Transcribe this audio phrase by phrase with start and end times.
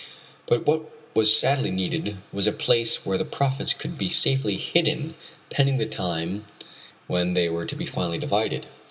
[0.47, 0.81] But what
[1.13, 5.13] was sadly needed was a place where the profits could be safely hidden
[5.51, 6.47] pending the time
[7.05, 8.65] when they were to be finally divided.